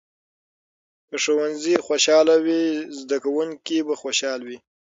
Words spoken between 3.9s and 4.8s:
خوشحاله وي.